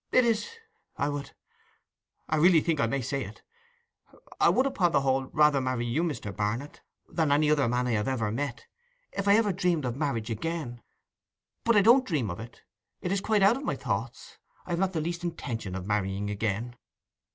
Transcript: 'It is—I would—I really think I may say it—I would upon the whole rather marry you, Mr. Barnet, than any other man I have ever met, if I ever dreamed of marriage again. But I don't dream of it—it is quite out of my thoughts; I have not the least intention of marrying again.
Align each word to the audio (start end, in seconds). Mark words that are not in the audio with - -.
'It 0.11 0.25
is—I 0.25 1.09
would—I 2.27 2.35
really 2.37 2.59
think 2.61 2.79
I 2.79 2.87
may 2.87 3.01
say 3.03 3.23
it—I 3.23 4.49
would 4.49 4.65
upon 4.65 4.93
the 4.93 5.01
whole 5.01 5.25
rather 5.27 5.61
marry 5.61 5.85
you, 5.85 6.01
Mr. 6.01 6.35
Barnet, 6.35 6.81
than 7.07 7.31
any 7.31 7.51
other 7.51 7.67
man 7.67 7.85
I 7.85 7.91
have 7.91 8.07
ever 8.07 8.31
met, 8.31 8.65
if 9.11 9.27
I 9.27 9.35
ever 9.35 9.53
dreamed 9.53 9.85
of 9.85 9.95
marriage 9.95 10.31
again. 10.31 10.81
But 11.63 11.75
I 11.75 11.83
don't 11.83 12.03
dream 12.07 12.31
of 12.31 12.39
it—it 12.39 13.11
is 13.11 13.21
quite 13.21 13.43
out 13.43 13.57
of 13.57 13.63
my 13.63 13.75
thoughts; 13.75 14.39
I 14.65 14.71
have 14.71 14.79
not 14.79 14.93
the 14.93 15.01
least 15.01 15.23
intention 15.23 15.75
of 15.75 15.85
marrying 15.85 16.31
again. 16.31 16.77